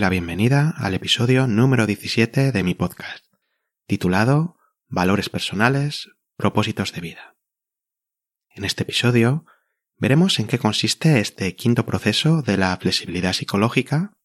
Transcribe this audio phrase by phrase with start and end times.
[0.00, 3.22] la bienvenida al episodio número 17 de mi podcast,
[3.86, 4.56] titulado
[4.88, 6.08] Valores personales,
[6.38, 7.36] propósitos de vida.
[8.48, 9.44] En este episodio
[9.98, 14.16] veremos en qué consiste este quinto proceso de la flexibilidad psicológica,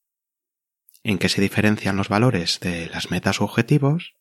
[1.03, 4.13] en qué se diferencian los valores de las metas u objetivos,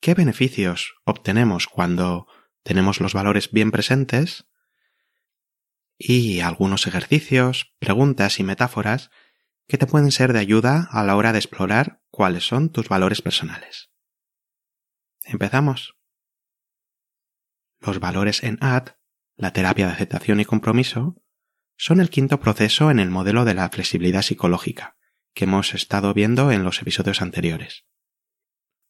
[0.00, 2.26] qué beneficios obtenemos cuando
[2.62, 4.46] tenemos los valores bien presentes
[5.98, 9.10] y algunos ejercicios, preguntas y metáforas
[9.70, 13.22] que te pueden ser de ayuda a la hora de explorar cuáles son tus valores
[13.22, 13.92] personales.
[15.22, 15.96] Empezamos.
[17.78, 18.96] Los valores en AD,
[19.36, 21.22] la terapia de aceptación y compromiso,
[21.76, 24.96] son el quinto proceso en el modelo de la flexibilidad psicológica
[25.34, 27.86] que hemos estado viendo en los episodios anteriores.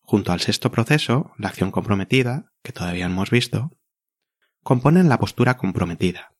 [0.00, 3.76] Junto al sexto proceso, la acción comprometida, que todavía hemos visto,
[4.62, 6.34] componen la postura comprometida.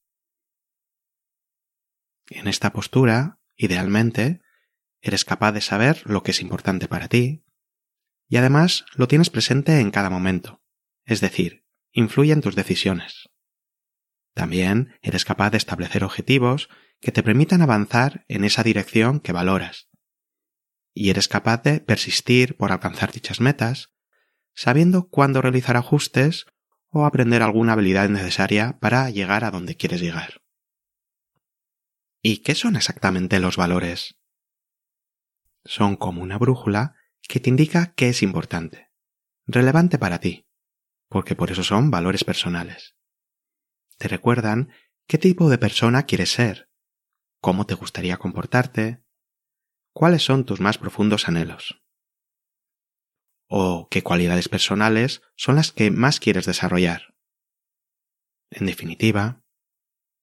[2.30, 4.41] En esta postura Idealmente,
[5.03, 7.44] eres capaz de saber lo que es importante para ti
[8.27, 10.62] y además lo tienes presente en cada momento,
[11.05, 13.28] es decir, influye en tus decisiones.
[14.33, 16.70] También eres capaz de establecer objetivos
[17.03, 19.91] que te permitan avanzar en esa dirección que valoras.
[20.94, 23.92] Y eres capaz de persistir por alcanzar dichas metas,
[24.55, 26.47] sabiendo cuándo realizar ajustes
[26.88, 30.39] o aprender alguna habilidad necesaria para llegar a donde quieres llegar.
[32.22, 34.19] ¿Y qué son exactamente los valores?
[35.64, 38.91] Son como una brújula que te indica qué es importante,
[39.47, 40.47] relevante para ti,
[41.08, 42.97] porque por eso son valores personales.
[43.97, 44.70] Te recuerdan
[45.06, 46.70] qué tipo de persona quieres ser,
[47.41, 49.02] cómo te gustaría comportarte,
[49.94, 51.82] cuáles son tus más profundos anhelos,
[53.48, 57.14] o qué cualidades personales son las que más quieres desarrollar.
[58.50, 59.42] En definitiva,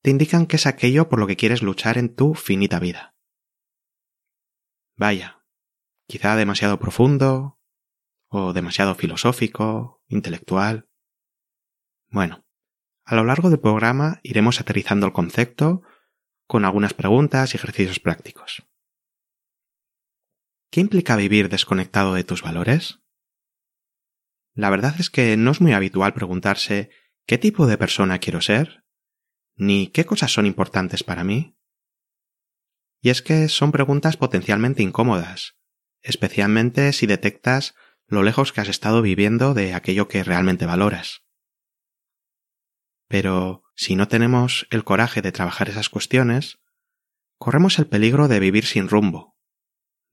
[0.07, 3.13] te indican que es aquello por lo que quieres luchar en tu finita vida.
[4.95, 5.43] Vaya,
[6.07, 7.59] quizá demasiado profundo,
[8.29, 10.87] o demasiado filosófico, intelectual.
[12.09, 12.45] Bueno,
[13.03, 15.81] a lo largo del programa iremos aterrizando el concepto
[16.47, 18.65] con algunas preguntas y ejercicios prácticos.
[20.71, 23.01] ¿Qué implica vivir desconectado de tus valores?
[24.53, 26.91] La verdad es que no es muy habitual preguntarse
[27.25, 28.86] ¿qué tipo de persona quiero ser?
[29.57, 31.57] Ni qué cosas son importantes para mí.
[33.01, 35.57] Y es que son preguntas potencialmente incómodas,
[36.01, 37.75] especialmente si detectas
[38.07, 41.23] lo lejos que has estado viviendo de aquello que realmente valoras.
[43.07, 46.59] Pero si no tenemos el coraje de trabajar esas cuestiones,
[47.37, 49.37] corremos el peligro de vivir sin rumbo,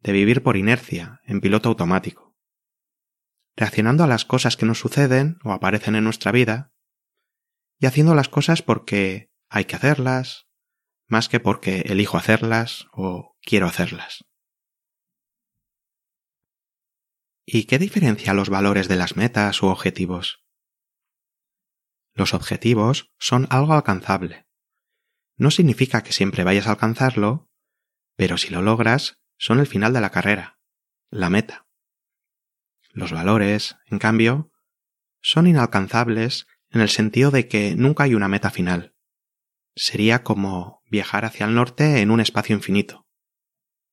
[0.00, 2.36] de vivir por inercia, en piloto automático,
[3.56, 6.72] reaccionando a las cosas que nos suceden o aparecen en nuestra vida,
[7.78, 10.46] y haciendo las cosas porque hay que hacerlas,
[11.06, 14.24] más que porque elijo hacerlas o quiero hacerlas.
[17.46, 20.42] ¿Y qué diferencia los valores de las metas u objetivos?
[22.14, 24.46] Los objetivos son algo alcanzable.
[25.36, 27.50] No significa que siempre vayas a alcanzarlo,
[28.16, 30.58] pero si lo logras, son el final de la carrera,
[31.10, 31.66] la meta.
[32.92, 34.52] Los valores, en cambio,
[35.20, 38.93] son inalcanzables en el sentido de que nunca hay una meta final
[39.76, 43.06] sería como viajar hacia el norte en un espacio infinito.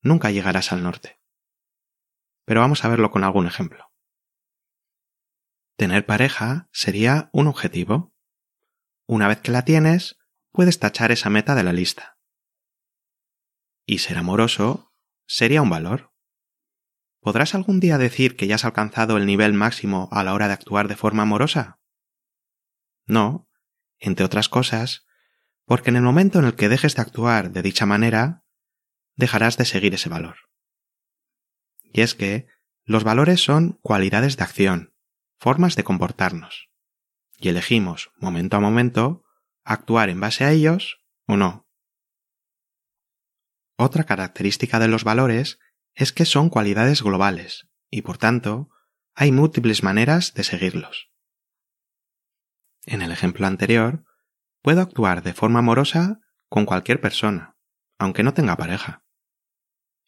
[0.00, 1.20] Nunca llegarás al norte.
[2.44, 3.92] Pero vamos a verlo con algún ejemplo.
[5.76, 8.14] Tener pareja sería un objetivo.
[9.06, 10.18] Una vez que la tienes,
[10.50, 12.18] puedes tachar esa meta de la lista.
[13.84, 14.92] Y ser amoroso
[15.26, 16.12] sería un valor.
[17.20, 20.54] ¿Podrás algún día decir que ya has alcanzado el nivel máximo a la hora de
[20.54, 21.80] actuar de forma amorosa?
[23.06, 23.48] No,
[23.98, 25.06] entre otras cosas,
[25.64, 28.44] porque en el momento en el que dejes de actuar de dicha manera,
[29.16, 30.36] dejarás de seguir ese valor.
[31.92, 32.46] Y es que
[32.84, 34.94] los valores son cualidades de acción,
[35.38, 36.68] formas de comportarnos,
[37.38, 39.24] y elegimos, momento a momento,
[39.64, 41.68] actuar en base a ellos o no.
[43.76, 45.58] Otra característica de los valores
[45.94, 48.70] es que son cualidades globales, y por tanto,
[49.14, 51.10] hay múltiples maneras de seguirlos.
[52.86, 54.04] En el ejemplo anterior,
[54.62, 57.56] puedo actuar de forma amorosa con cualquier persona,
[57.98, 59.04] aunque no tenga pareja.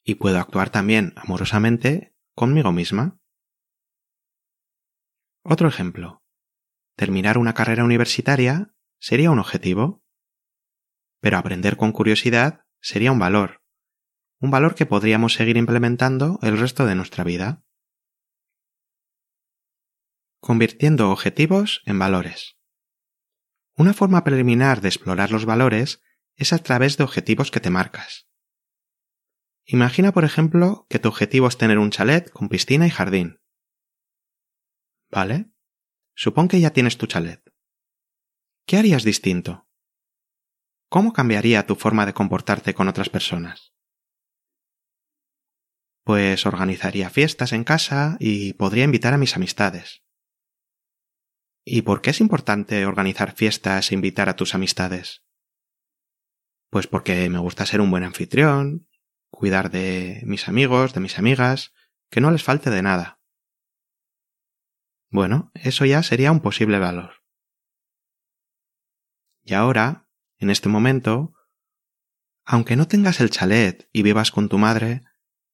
[0.04, 3.18] Y puedo actuar también amorosamente conmigo misma.
[5.42, 6.22] Otro ejemplo.
[6.96, 10.04] Terminar una carrera universitaria sería un objetivo,
[11.20, 13.62] pero aprender con curiosidad sería un valor,
[14.38, 17.64] un valor que podríamos seguir implementando el resto de nuestra vida.
[20.38, 22.58] Convirtiendo objetivos en valores.
[23.76, 26.00] Una forma preliminar de explorar los valores
[26.36, 28.28] es a través de objetivos que te marcas.
[29.66, 33.40] Imagina, por ejemplo, que tu objetivo es tener un chalet con piscina y jardín.
[35.10, 35.50] ¿Vale?
[36.14, 37.42] Supón que ya tienes tu chalet.
[38.66, 39.68] ¿Qué harías distinto?
[40.88, 43.74] ¿Cómo cambiaría tu forma de comportarte con otras personas?
[46.04, 50.03] Pues organizaría fiestas en casa y podría invitar a mis amistades.
[51.64, 55.24] ¿Y por qué es importante organizar fiestas e invitar a tus amistades?
[56.70, 58.86] Pues porque me gusta ser un buen anfitrión,
[59.30, 61.72] cuidar de mis amigos, de mis amigas,
[62.10, 63.20] que no les falte de nada.
[65.10, 67.22] Bueno, eso ya sería un posible valor.
[69.42, 70.08] Y ahora,
[70.38, 71.34] en este momento,
[72.44, 75.02] aunque no tengas el chalet y vivas con tu madre,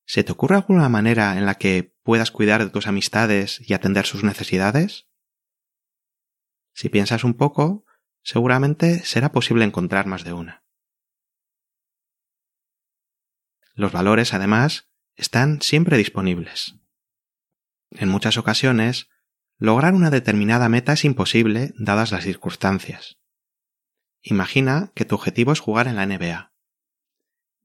[0.06, 4.06] ¿se te ocurre alguna manera en la que puedas cuidar de tus amistades y atender
[4.06, 5.09] sus necesidades?
[6.72, 7.84] Si piensas un poco,
[8.22, 10.64] seguramente será posible encontrar más de una.
[13.74, 16.76] Los valores, además, están siempre disponibles.
[17.90, 19.08] En muchas ocasiones,
[19.62, 23.18] Lograr una determinada meta es imposible dadas las circunstancias.
[24.22, 26.54] Imagina que tu objetivo es jugar en la NBA.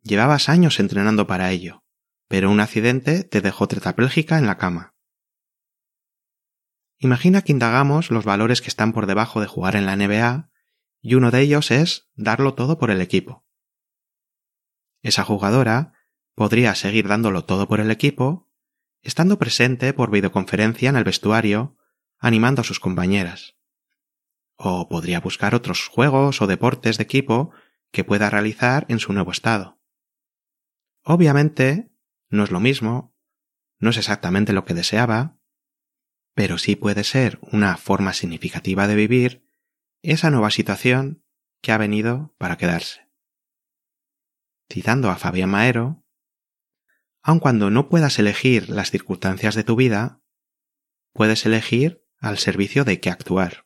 [0.01, 1.85] Llevabas años entrenando para ello,
[2.27, 4.93] pero un accidente te dejó tetrapléjica en la cama.
[7.05, 10.49] Imagina que indagamos los valores que están por debajo de jugar en la NBA
[11.03, 13.45] y uno de ellos es darlo todo por el equipo.
[15.03, 15.93] Esa jugadora
[16.33, 18.49] podría seguir dándolo todo por el equipo,
[19.03, 21.77] estando presente por videoconferencia en el vestuario
[22.17, 23.55] animando a sus compañeras.
[24.55, 27.51] O podría buscar otros juegos o deportes de equipo
[27.91, 29.79] que pueda realizar en su nuevo estado.
[31.03, 31.91] Obviamente,
[32.29, 33.15] no es lo mismo,
[33.77, 35.37] no es exactamente lo que deseaba,
[36.35, 39.47] pero sí puede ser una forma significativa de vivir
[40.03, 41.23] esa nueva situación
[41.61, 43.09] que ha venido para quedarse.
[44.69, 46.03] Citando a Fabián Maero,
[47.23, 50.21] aun cuando no puedas elegir las circunstancias de tu vida,
[51.13, 53.65] puedes elegir al servicio de qué actuar.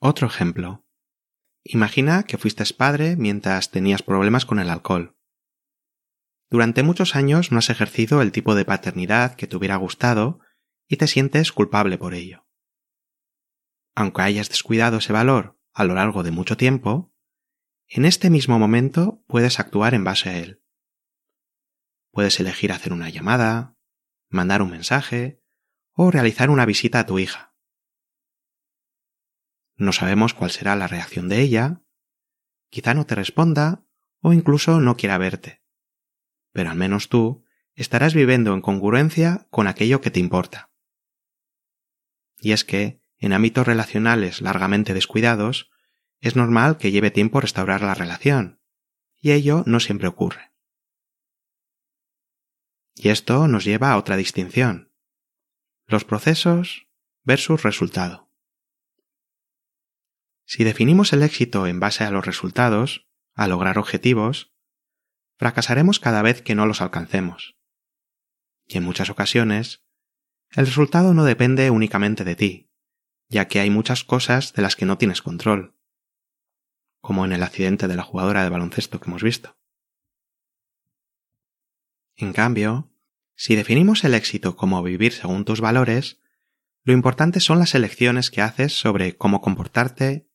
[0.00, 0.86] Otro ejemplo.
[1.62, 5.13] Imagina que fuiste padre mientras tenías problemas con el alcohol.
[6.54, 10.38] Durante muchos años no has ejercido el tipo de paternidad que te hubiera gustado
[10.86, 12.46] y te sientes culpable por ello.
[13.96, 17.12] Aunque hayas descuidado ese valor a lo largo de mucho tiempo,
[17.88, 20.62] en este mismo momento puedes actuar en base a él.
[22.12, 23.76] Puedes elegir hacer una llamada,
[24.28, 25.42] mandar un mensaje
[25.92, 27.56] o realizar una visita a tu hija.
[29.74, 31.82] No sabemos cuál será la reacción de ella,
[32.70, 33.84] quizá no te responda
[34.20, 35.63] o incluso no quiera verte.
[36.54, 37.44] Pero al menos tú
[37.74, 40.70] estarás viviendo en congruencia con aquello que te importa.
[42.40, 45.70] Y es que, en ámbitos relacionales largamente descuidados,
[46.20, 48.60] es normal que lleve tiempo restaurar la relación,
[49.20, 50.52] y ello no siempre ocurre.
[52.94, 54.92] Y esto nos lleva a otra distinción.
[55.86, 56.86] Los procesos
[57.24, 58.30] versus resultado.
[60.44, 64.53] Si definimos el éxito en base a los resultados, a lograr objetivos,
[65.36, 67.56] fracasaremos cada vez que no los alcancemos.
[68.66, 69.84] Y en muchas ocasiones,
[70.50, 72.70] el resultado no depende únicamente de ti,
[73.28, 75.76] ya que hay muchas cosas de las que no tienes control,
[77.00, 79.56] como en el accidente de la jugadora de baloncesto que hemos visto.
[82.16, 82.92] En cambio,
[83.34, 86.20] si definimos el éxito como vivir según tus valores,
[86.84, 90.28] lo importante son las elecciones que haces sobre cómo comportarte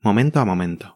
[0.00, 0.95] momento a momento.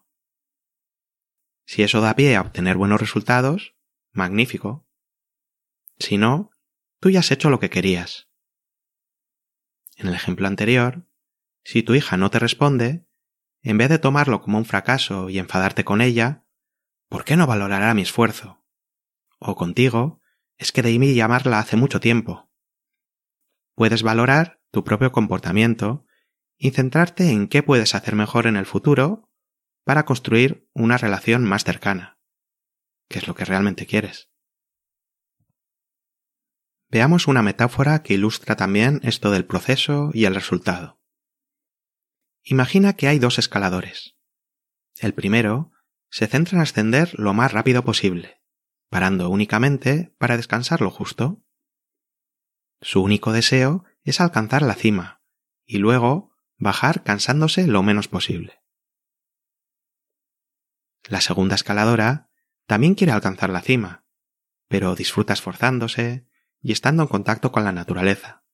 [1.70, 3.76] Si eso da pie a obtener buenos resultados,
[4.10, 4.88] magnífico.
[6.00, 6.50] Si no,
[6.98, 8.28] tú ya has hecho lo que querías.
[9.94, 11.06] En el ejemplo anterior,
[11.62, 13.06] si tu hija no te responde,
[13.62, 16.44] en vez de tomarlo como un fracaso y enfadarte con ella,
[17.08, 18.66] ¿por qué no valorará mi esfuerzo?
[19.38, 20.20] O contigo,
[20.58, 22.50] es que mí llamarla hace mucho tiempo.
[23.76, 26.04] Puedes valorar tu propio comportamiento
[26.58, 29.29] y centrarte en qué puedes hacer mejor en el futuro
[29.90, 32.16] para construir una relación más cercana,
[33.08, 34.30] que es lo que realmente quieres.
[36.88, 41.00] veamos una metáfora que ilustra también esto del proceso y el resultado.
[42.44, 44.16] Imagina que hay dos escaladores.
[45.00, 45.72] El primero
[46.08, 48.40] se centra en ascender lo más rápido posible,
[48.90, 51.42] parando únicamente para descansar lo justo.
[52.80, 55.20] Su único deseo es alcanzar la cima
[55.66, 58.60] y luego bajar cansándose lo menos posible.
[61.10, 62.30] La segunda escaladora
[62.66, 64.04] también quiere alcanzar la cima,
[64.68, 66.24] pero disfruta esforzándose
[66.62, 68.44] y estando en contacto con la naturaleza.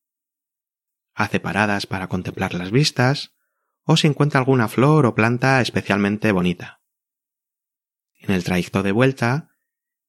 [1.13, 3.35] Hace paradas para contemplar las vistas
[3.83, 6.81] o si encuentra alguna flor o planta especialmente bonita.
[8.15, 9.51] En el trayecto de vuelta,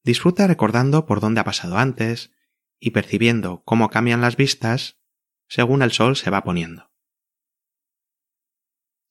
[0.02, 2.32] disfruta recordando por dónde ha pasado antes
[2.80, 4.98] y percibiendo cómo cambian las vistas
[5.48, 6.90] según el sol se va poniendo.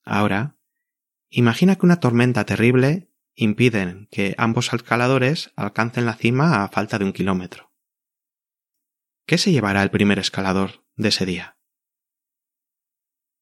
[0.03, 0.57] Ahora,
[1.29, 3.06] imagina que una tormenta terrible
[3.37, 7.71] impide que ambos escaladores alcancen la cima a falta de un kilómetro.
[9.25, 11.59] ¿Qué se llevará el primer escalador de ese día?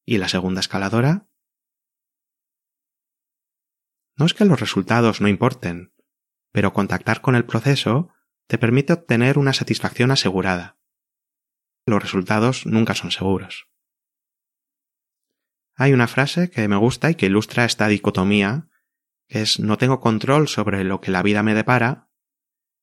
[0.04, 1.28] ¿Y la segunda escaladora?
[4.16, 5.94] No es que los resultados no importen,
[6.52, 8.12] pero contactar con el proceso
[8.46, 10.78] te permite obtener una satisfacción asegurada.
[11.86, 13.68] Los resultados nunca son seguros.
[15.74, 18.68] Hay una frase que me gusta y que ilustra esta dicotomía,
[19.28, 22.08] es no tengo control sobre lo que la vida me depara,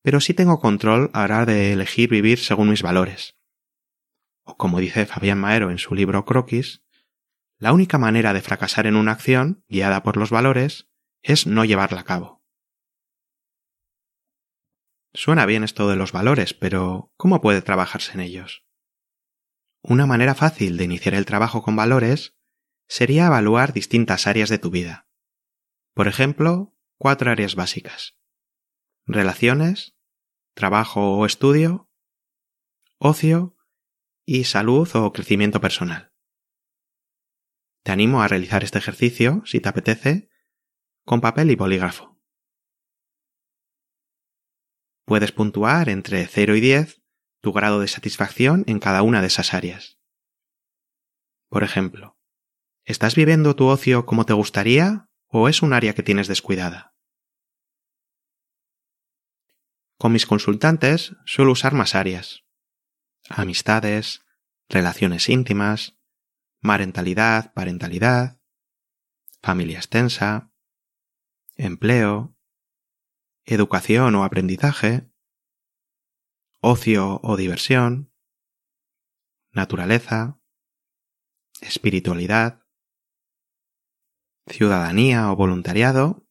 [0.02, 3.38] pero sí tengo control a de elegir vivir según mis valores.
[4.44, 6.84] O como dice Fabián Maero en su libro Croquis,
[7.58, 10.90] la única manera de fracasar en una acción, guiada por los valores,
[11.22, 12.44] es no llevarla a cabo.
[15.14, 18.66] Suena bien esto de los valores, pero ¿cómo puede trabajarse en ellos?
[19.82, 22.36] Una manera fácil de iniciar el trabajo con valores
[22.88, 25.08] sería evaluar distintas áreas de tu vida.
[25.94, 28.18] Por ejemplo, cuatro áreas básicas.
[29.06, 29.96] Relaciones,
[30.56, 31.90] trabajo o estudio,
[32.98, 33.56] ocio
[34.26, 36.12] y salud o crecimiento personal.
[37.84, 40.30] Te animo a realizar este ejercicio, si te apetece,
[41.06, 42.20] con papel y bolígrafo.
[45.06, 47.04] Puedes puntuar entre 0 y 10
[47.42, 50.00] tu grado de satisfacción en cada una de esas áreas.
[51.50, 52.18] Por ejemplo,
[52.86, 56.96] ¿estás viviendo tu ocio como te gustaría o es un área que tienes descuidada?
[59.98, 62.46] Con mis consultantes suelo usar más áreas.
[63.30, 64.24] Amistades,
[64.70, 65.98] relaciones íntimas,
[66.60, 68.40] marentalidad, parentalidad,
[69.42, 70.54] familia extensa,
[71.56, 72.38] empleo,
[73.44, 75.10] educación o aprendizaje,
[76.60, 78.14] ocio o diversión,
[79.52, 80.40] naturaleza,
[81.60, 82.63] espiritualidad,
[84.48, 86.28] ciudadanía o voluntariado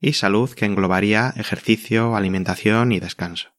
[0.00, 3.50] y salud que englobaría ejercicio, alimentación y descanso.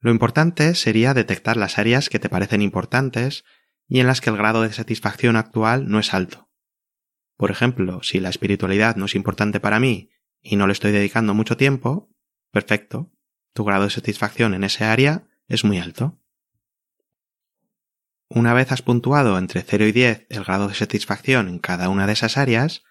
[0.00, 3.44] Lo importante sería detectar las áreas que te parecen importantes
[3.86, 6.48] y en las que el grado de satisfacción actual no es alto.
[7.36, 11.34] Por ejemplo, si la espiritualidad no es importante para mí y no le estoy dedicando
[11.34, 12.10] mucho tiempo,
[12.50, 13.12] perfecto,
[13.52, 16.20] tu grado de satisfacción en ese área es muy alto.
[18.30, 22.06] Una vez has puntuado entre 0 y 10 el grado de satisfacción en cada una
[22.06, 22.82] de esas áreas,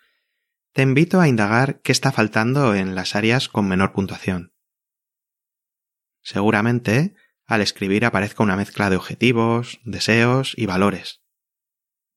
[0.73, 4.53] te invito a indagar qué está faltando en las áreas con menor puntuación.
[6.21, 7.15] Seguramente,
[7.45, 11.21] al escribir aparezca una mezcla de objetivos, deseos y valores.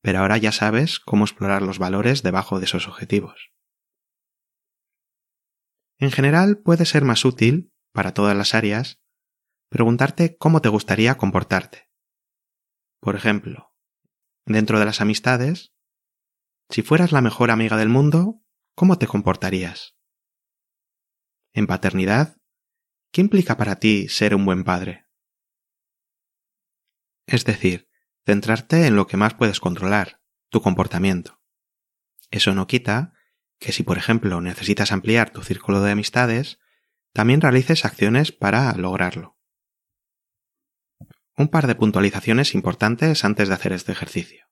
[0.01, 3.51] Pero ahora ya sabes cómo explorar los valores debajo de esos objetivos.
[5.99, 8.99] En general puede ser más útil, para todas las áreas,
[9.69, 11.90] preguntarte cómo te gustaría comportarte.
[13.01, 13.73] Por ejemplo,
[14.45, 15.73] dentro de las amistades,
[16.69, 18.41] si fueras la mejor amiga del mundo,
[18.75, 19.97] ¿cómo te comportarías?
[21.53, 22.37] En paternidad,
[23.11, 25.05] ¿Qué implica para ti ser un buen padre?
[27.27, 27.89] Es decir,
[28.25, 31.41] centrarte en lo que más puedes controlar, tu comportamiento.
[32.29, 33.13] Eso no quita
[33.59, 36.59] que si, por ejemplo, necesitas ampliar tu círculo de amistades,
[37.11, 39.37] también realices acciones para lograrlo.
[41.41, 44.45] Un par de puntualizaciones importantes antes de hacer este ejercicio.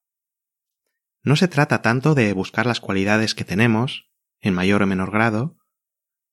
[1.22, 5.56] No se trata tanto de buscar las cualidades que tenemos, en mayor o menor grado,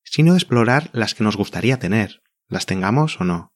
[0.01, 3.55] sino de explorar las que nos gustaría tener, las tengamos o no.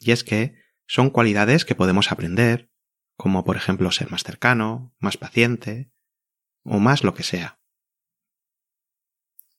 [0.00, 0.56] Y es que
[0.88, 2.72] son cualidades que podemos aprender,
[3.16, 5.92] como por ejemplo ser más cercano, más paciente,
[6.64, 7.60] o más lo que sea.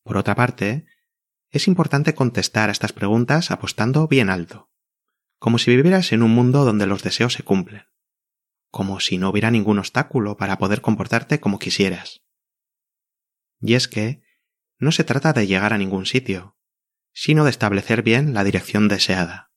[0.04, 0.86] Por otra parte,
[1.50, 4.70] es importante contestar a estas preguntas apostando bien alto,
[5.40, 7.86] como si vivieras en un mundo donde los deseos se cumplen,
[8.70, 12.22] como si no hubiera ningún obstáculo para poder comportarte como quisieras.
[13.62, 14.22] Y es que
[14.78, 16.58] no se trata de llegar a ningún sitio,
[17.14, 19.52] sino de establecer bien la dirección deseada.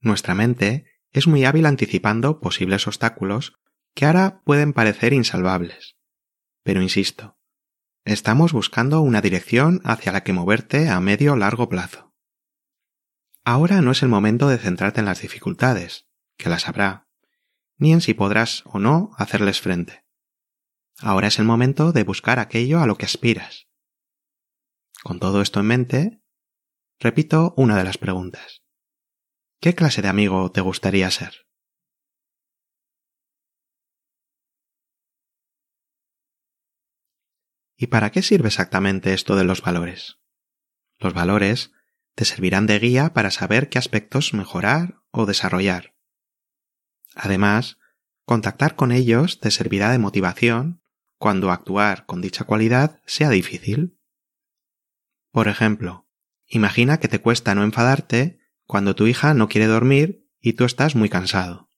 [0.00, 3.58] Nuestra mente es muy hábil anticipando posibles obstáculos
[3.94, 5.96] que ahora pueden parecer insalvables.
[6.62, 7.38] Pero insisto,
[8.04, 12.07] estamos buscando una dirección hacia la que moverte a medio largo plazo.
[13.50, 17.08] Ahora no es el momento de centrarte en las dificultades, que las habrá,
[17.78, 20.04] ni en si podrás o no hacerles frente.
[20.98, 23.66] Ahora es el momento de buscar aquello a lo que aspiras.
[25.02, 26.22] Con todo esto en mente,
[27.00, 28.62] repito una de las preguntas.
[29.62, 31.46] ¿Qué clase de amigo te gustaría ser?
[37.78, 40.18] ¿Y para qué sirve exactamente esto de los valores?
[40.98, 41.72] Los valores
[42.18, 45.94] te servirán de guía para saber qué aspectos mejorar o desarrollar.
[47.14, 47.78] Además,
[48.24, 50.82] contactar con ellos te servirá de motivación
[51.16, 54.00] cuando actuar con dicha cualidad sea difícil.
[55.30, 56.08] Por ejemplo,
[56.48, 60.96] imagina que te cuesta no enfadarte cuando tu hija no quiere dormir y tú estás
[60.96, 61.70] muy cansado.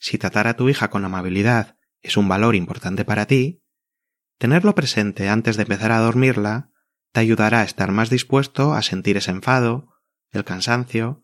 [0.00, 3.62] Si tratar a tu hija con amabilidad es un valor importante para ti,
[4.36, 6.72] tenerlo presente antes de empezar a dormirla
[7.12, 9.94] te ayudará a estar más dispuesto a sentir ese enfado,
[10.30, 11.22] el cansancio,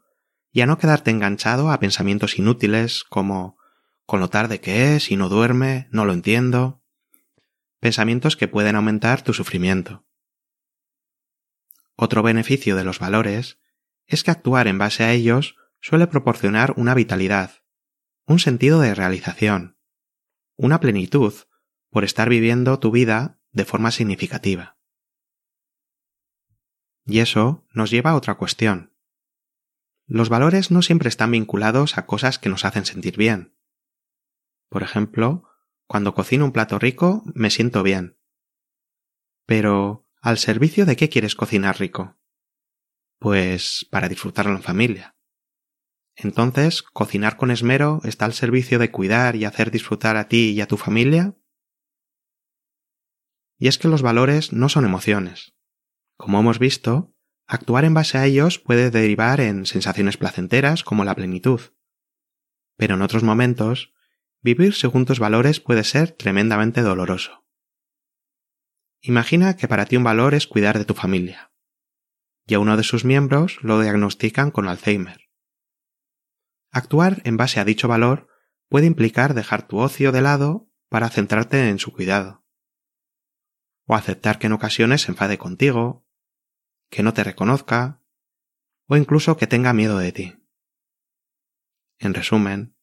[0.53, 3.59] y a no quedarte enganchado a pensamientos inútiles como
[4.07, 6.85] con lo tarde que es y no duerme, no lo entiendo
[7.85, 10.07] pensamientos que pueden aumentar tu sufrimiento.
[11.97, 13.59] Otro beneficio de los valores
[14.07, 17.63] es que actuar en base a ellos suele proporcionar una vitalidad,
[18.25, 19.77] un sentido de realización,
[20.57, 21.35] una plenitud
[21.91, 24.79] por estar viviendo tu vida de forma significativa.
[27.07, 28.93] Y eso nos lleva a otra cuestión.
[30.07, 33.57] Los valores no siempre están vinculados a cosas que nos hacen sentir bien.
[34.69, 35.49] Por ejemplo,
[35.87, 38.19] cuando cocino un plato rico, me siento bien.
[39.47, 42.17] Pero, ¿al servicio de qué quieres cocinar rico?
[43.19, 45.17] Pues para disfrutarlo en familia.
[46.17, 50.61] Entonces, ¿cocinar con esmero está al servicio de cuidar y hacer disfrutar a ti y
[50.61, 51.35] a tu familia?
[53.59, 55.55] Y es que los valores no son emociones.
[56.17, 57.15] Como hemos visto,
[57.47, 61.61] actuar en base a ellos puede derivar en sensaciones placenteras como la plenitud.
[62.77, 63.95] Pero en otros momentos
[64.45, 67.47] Vivir según tus valores puede ser tremendamente doloroso.
[69.01, 71.51] Imagina que para ti un valor es cuidar de tu familia,
[72.47, 75.31] y a uno de sus miembros lo diagnostican con Alzheimer.
[76.71, 78.29] Actuar en base a dicho valor
[78.69, 82.45] puede implicar dejar tu ocio de lado para centrarte en su cuidado,
[83.87, 86.04] o aceptar que en ocasiones se enfade contigo,
[86.95, 88.01] que no te reconozca,
[88.87, 90.37] o incluso que tenga miedo de ti.
[91.99, 92.75] En resumen,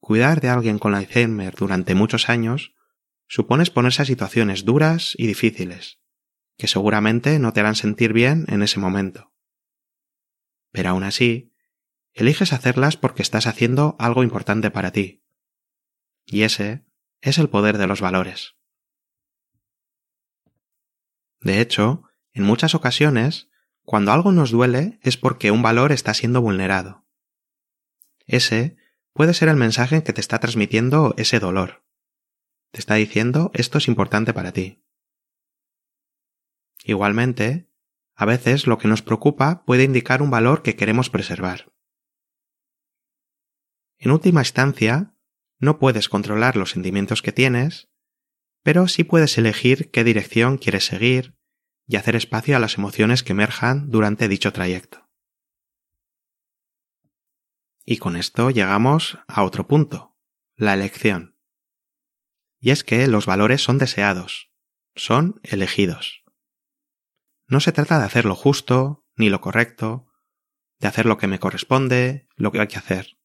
[0.00, 2.74] Cuidar de alguien con Alzheimer durante muchos años
[3.28, 6.00] supone exponerse a situaciones duras y difíciles,
[6.56, 9.32] que seguramente no te harán sentir bien en ese momento.
[10.72, 11.52] Pero aún así,
[12.14, 15.22] eliges hacerlas porque estás haciendo algo importante para ti.
[16.24, 16.86] Y ese
[17.20, 18.56] es el poder de los valores.
[21.40, 23.49] De hecho, en muchas ocasiones,
[23.90, 27.08] cuando algo nos duele es porque un valor está siendo vulnerado.
[28.24, 28.76] Ese
[29.12, 31.84] puede ser el mensaje que te está transmitiendo ese dolor.
[32.70, 34.84] Te está diciendo esto es importante para ti.
[36.84, 37.68] Igualmente,
[38.14, 41.72] a veces lo que nos preocupa puede indicar un valor que queremos preservar.
[43.98, 45.16] En última instancia,
[45.58, 47.90] no puedes controlar los sentimientos que tienes,
[48.62, 51.39] pero sí puedes elegir qué dirección quieres seguir
[51.90, 55.10] y hacer espacio a las emociones que emerjan durante dicho trayecto.
[57.84, 60.16] Y con esto llegamos a otro punto,
[60.54, 61.36] la elección.
[62.60, 64.52] Y es que los valores son deseados,
[64.94, 66.22] son elegidos.
[67.48, 70.06] No se trata de hacer lo justo, ni lo correcto,
[70.78, 73.18] de hacer lo que me corresponde, lo que hay que hacer.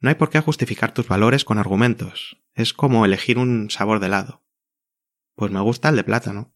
[0.00, 2.42] No hay por qué justificar tus valores con argumentos.
[2.54, 4.45] Es como elegir un sabor de helado.
[5.36, 6.52] Pues me gusta el de plátano.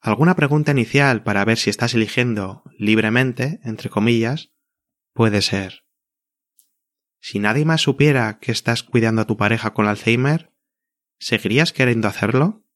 [0.00, 4.52] Alguna pregunta inicial para ver si estás eligiendo libremente, entre comillas,
[5.12, 5.84] puede ser
[7.26, 10.52] si nadie más supiera que estás cuidando a tu pareja con Alzheimer,
[11.18, 12.66] ¿seguirías queriendo hacerlo?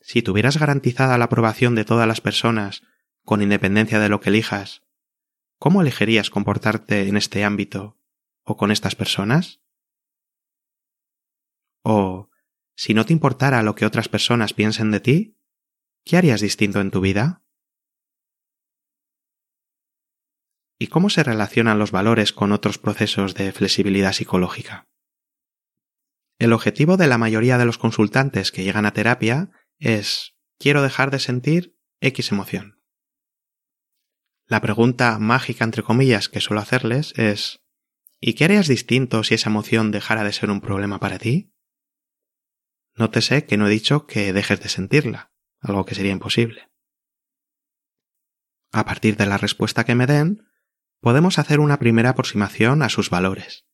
[0.00, 2.82] Si tuvieras garantizada la aprobación de todas las personas,
[3.22, 4.82] con independencia de lo que elijas,
[5.60, 8.00] ¿cómo elegirías comportarte en este ámbito
[8.42, 9.60] o con estas personas?
[11.84, 12.30] ¿O
[12.76, 15.38] si no te importara lo que otras personas piensen de ti,
[16.04, 17.44] ¿qué harías distinto en tu vida?
[20.78, 24.88] ¿Y cómo se relacionan los valores con otros procesos de flexibilidad psicológica?
[26.38, 31.10] El objetivo de la mayoría de los consultantes que llegan a terapia es quiero dejar
[31.10, 32.82] de sentir X emoción.
[34.46, 37.60] La pregunta mágica entre comillas que suelo hacerles es
[38.20, 41.53] ¿Y qué harías distinto si esa emoción dejara de ser un problema para ti?
[42.96, 46.70] Nótese que no he dicho que dejes de sentirla, algo que sería imposible.
[48.72, 50.46] A partir de la respuesta que me den,
[51.00, 53.66] podemos hacer una primera aproximación a sus valores.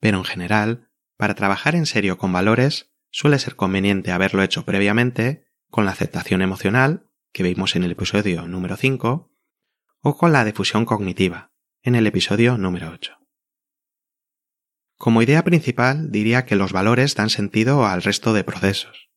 [0.00, 5.46] Pero en general, para trabajar en serio con valores, suele ser conveniente haberlo hecho previamente
[5.70, 9.32] con la aceptación emocional, que vimos en el episodio número 5,
[10.00, 13.21] o con la difusión cognitiva, en el episodio número 8.
[15.02, 19.10] Como idea principal diría que los valores dan sentido al resto de procesos.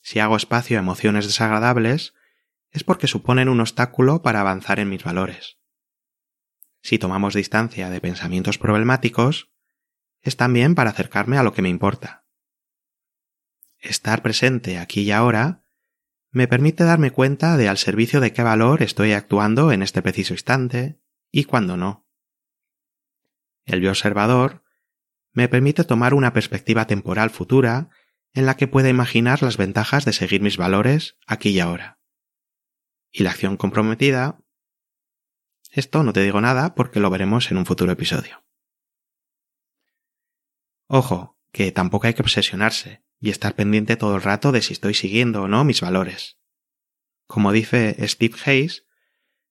[0.00, 2.14] Si hago espacio a emociones desagradables,
[2.70, 5.58] es porque suponen un obstáculo para avanzar en mis valores.
[6.80, 9.50] Si tomamos distancia de pensamientos problemáticos,
[10.22, 12.24] es también para acercarme a lo que me importa.
[13.78, 15.60] Estar presente aquí y ahora
[16.30, 20.32] me permite darme cuenta de al servicio de qué valor estoy actuando en este preciso
[20.32, 20.98] instante
[21.30, 22.06] y cuándo no.
[23.66, 24.62] El observador
[25.36, 27.90] me permite tomar una perspectiva temporal futura
[28.32, 32.00] en la que pueda imaginar las ventajas de seguir mis valores aquí y ahora.
[33.12, 34.42] Y la acción comprometida.
[35.70, 38.46] Esto no te digo nada porque lo veremos en un futuro episodio.
[40.88, 44.94] Ojo, que tampoco hay que obsesionarse y estar pendiente todo el rato de si estoy
[44.94, 46.38] siguiendo o no mis valores.
[47.26, 48.86] Como dice Steve Hayes,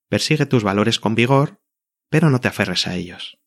[0.09, 1.61] persigue tus valores con vigor,
[2.09, 3.37] pero no te aferres a ellos.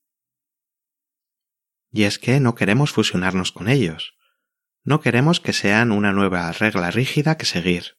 [1.99, 4.15] Y es que no queremos fusionarnos con ellos.
[4.85, 7.99] No queremos que sean una nueva regla rígida que seguir.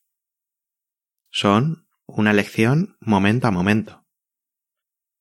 [1.32, 4.08] Son una elección momento a momento.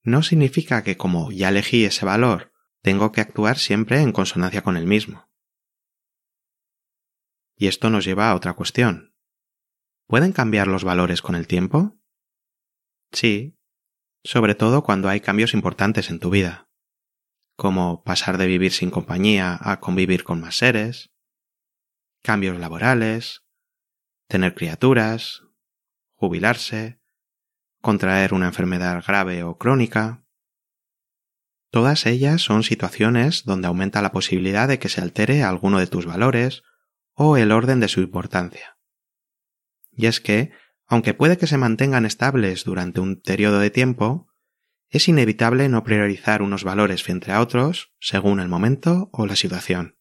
[0.04, 4.76] No significa que como ya elegí ese valor tengo que actuar siempre en consonancia con
[4.76, 5.28] el mismo.
[7.56, 9.12] Y esto nos lleva a otra cuestión.
[10.06, 11.98] ¿Pueden cambiar los valores con el tiempo?
[13.10, 13.58] Sí,
[14.22, 16.67] sobre todo cuando hay cambios importantes en tu vida,
[17.58, 21.10] como pasar de vivir sin compañía a convivir con más seres,
[22.22, 23.42] cambios laborales,
[24.28, 25.42] tener criaturas,
[26.14, 27.00] jubilarse,
[27.80, 30.24] contraer una enfermedad grave o crónica.
[31.72, 36.06] Todas ellas son situaciones donde aumenta la posibilidad de que se altere alguno de tus
[36.06, 36.62] valores
[37.12, 38.78] o el orden de su importancia.
[39.90, 40.52] Y es que,
[40.86, 44.27] aunque puede que se mantengan estables durante un periodo de tiempo,
[44.90, 49.98] es inevitable no priorizar unos valores frente a otros según el momento o la situación.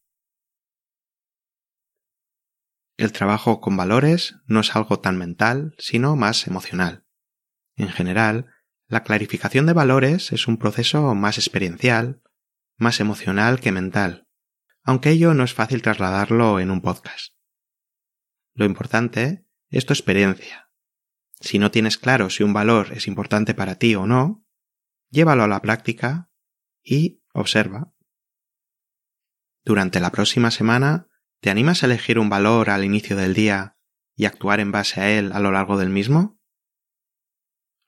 [2.96, 7.06] El trabajo con valores no es algo tan mental, sino más emocional.
[7.76, 8.48] En general,
[8.88, 12.24] la clarificación de valores es un proceso más experiencial,
[12.78, 14.28] más emocional que mental,
[14.84, 17.34] aunque ello no es fácil trasladarlo en un podcast.
[18.54, 20.72] Lo importante es tu experiencia.
[21.40, 24.47] Si no tienes claro si un valor es importante para ti o no,
[25.10, 26.30] llévalo a la práctica
[26.84, 27.94] y observa.
[29.64, 31.10] Durante la próxima semana,
[31.42, 33.78] ¿te animas a elegir un valor al inicio del día
[34.16, 36.40] y actuar en base a él a lo largo del mismo?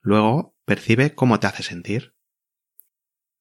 [0.01, 2.15] Luego, percibe cómo te hace sentir.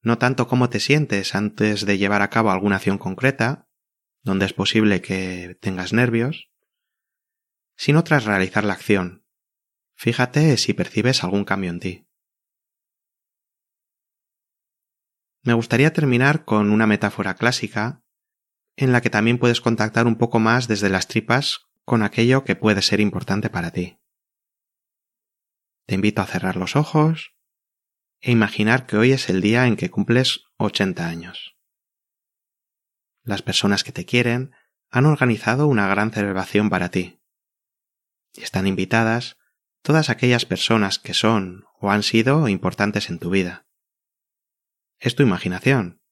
[0.01, 3.69] No tanto cómo te sientes antes de llevar a cabo alguna acción concreta,
[4.23, 6.51] donde es posible que tengas nervios,
[7.77, 9.25] sino tras realizar la acción.
[9.95, 12.08] Fíjate si percibes algún cambio en ti.
[15.43, 18.03] Me gustaría terminar con una metáfora clásica
[18.77, 22.57] en la que también puedes contactar un poco más desde las tripas con aquello que
[22.57, 23.99] puede ser importante para ti.
[25.87, 27.35] Te invito a cerrar los ojos
[28.21, 31.57] e imaginar que hoy es el día en que cumples 80 años.
[33.23, 34.53] Las personas que te quieren
[34.91, 37.21] han organizado una gran celebración para ti.
[38.35, 39.37] Están invitadas
[39.83, 43.68] todas aquellas personas que son o han sido importantes en tu vida.
[44.99, 46.03] Es tu imaginación,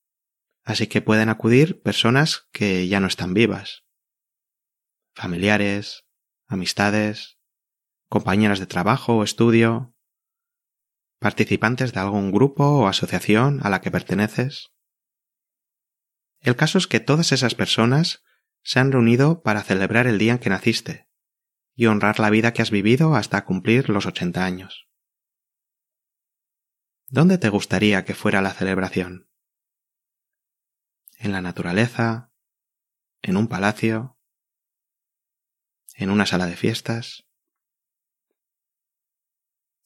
[0.64, 3.84] así que pueden acudir personas que ya no están vivas.
[5.14, 6.04] Familiares,
[6.46, 7.38] amistades,
[8.08, 9.96] compañeras de trabajo o estudio,
[11.18, 14.70] participantes de algún grupo o asociación a la que perteneces.
[16.40, 18.22] El caso es que todas esas personas
[18.62, 21.08] se han reunido para celebrar el día en que naciste
[21.74, 24.88] y honrar la vida que has vivido hasta cumplir los ochenta años.
[27.08, 29.28] ¿Dónde te gustaría que fuera la celebración?
[31.18, 32.32] ¿En la naturaleza?
[33.22, 34.18] ¿En un palacio?
[35.94, 37.26] ¿En una sala de fiestas?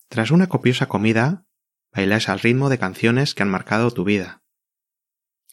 [0.08, 1.46] Tras una copiosa comida,
[1.92, 4.42] bailas al ritmo de canciones que han marcado tu vida.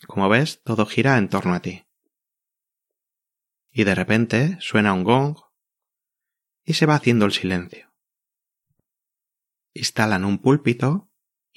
[0.08, 1.88] Como ves, todo gira en torno a ti.
[3.77, 5.38] y de repente suena un gong
[6.63, 7.93] y se va haciendo el silencio.
[9.75, 11.07] Instalan un púlpito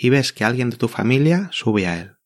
[0.02, 2.16] y ves que alguien de tu familia sube a él.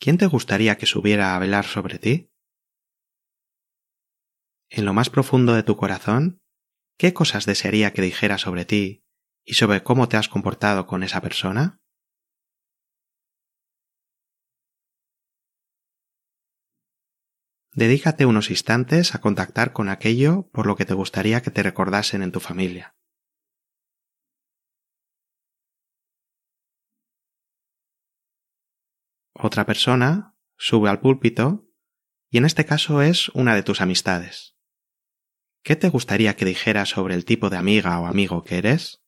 [0.00, 2.30] ¿Quién te gustaría que subiera a velar sobre ti?
[4.70, 6.40] En lo más profundo de tu corazón,
[6.96, 9.04] ¿qué cosas desearía que dijera sobre ti
[9.44, 11.78] y sobre cómo te has comportado con esa persona?
[17.74, 22.22] Dedícate unos instantes a contactar con aquello por lo que te gustaría que te recordasen
[22.22, 22.96] en tu familia.
[29.46, 31.70] Otra persona sube al púlpito
[32.32, 34.56] y en este caso es una de tus amistades.
[35.62, 39.04] ¿Qué te gustaría que dijera sobre el tipo de amiga o amigo que eres?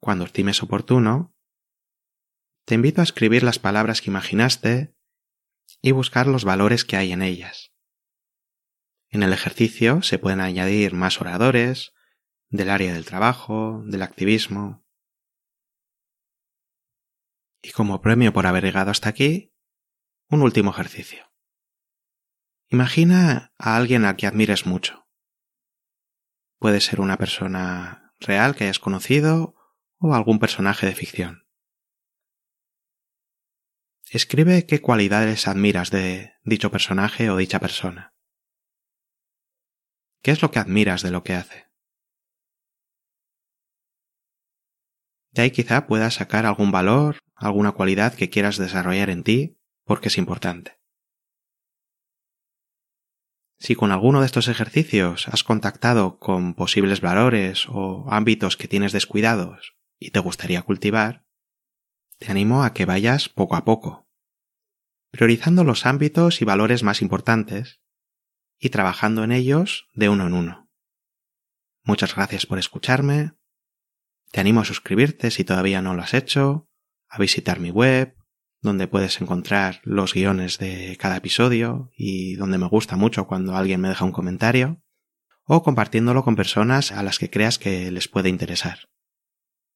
[0.00, 1.34] cuando estimes oportuno,
[2.64, 4.94] te invito a escribir las palabras que imaginaste
[5.82, 7.72] y buscar los valores que hay en ellas.
[9.10, 11.95] En el ejercicio se pueden añadir más oradores
[12.48, 14.84] del área del trabajo, del activismo.
[17.62, 19.52] Y como premio por haber llegado hasta aquí,
[20.28, 21.32] un último ejercicio.
[22.68, 25.08] Imagina a alguien al que admires mucho.
[26.58, 29.54] Puede ser una persona real que hayas conocido
[29.98, 31.46] o algún personaje de ficción.
[34.10, 38.14] Escribe qué cualidades admiras de dicho personaje o dicha persona.
[40.22, 41.65] ¿Qué es lo que admiras de lo que hace?
[45.36, 50.08] De ahí quizá puedas sacar algún valor, alguna cualidad que quieras desarrollar en ti porque
[50.08, 50.80] es importante.
[53.58, 58.92] Si con alguno de estos ejercicios has contactado con posibles valores o ámbitos que tienes
[58.92, 61.26] descuidados y te gustaría cultivar,
[62.18, 64.08] te animo a que vayas poco a poco,
[65.10, 67.82] priorizando los ámbitos y valores más importantes
[68.58, 70.70] y trabajando en ellos de uno en uno.
[71.82, 73.34] Muchas gracias por escucharme.
[74.36, 76.68] Te animo a suscribirte si todavía no lo has hecho,
[77.08, 78.14] a visitar mi web,
[78.60, 83.80] donde puedes encontrar los guiones de cada episodio y donde me gusta mucho cuando alguien
[83.80, 84.82] me deja un comentario,
[85.44, 88.90] o compartiéndolo con personas a las que creas que les puede interesar.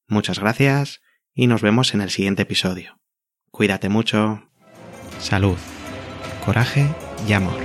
[0.06, 1.00] Muchas gracias
[1.32, 3.00] y nos vemos en el siguiente episodio.
[3.50, 4.46] Cuídate mucho.
[5.20, 5.56] Salud,
[6.44, 6.86] coraje
[7.26, 7.58] y amor.